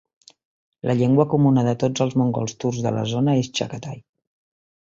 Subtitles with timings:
[0.91, 4.05] La llengua comuna de tots els mongols turcs de la zona és Chaghatay.